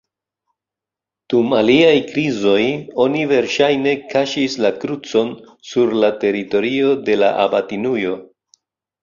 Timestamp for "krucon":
4.85-5.31